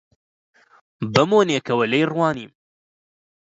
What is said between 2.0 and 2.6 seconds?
ڕوانیم: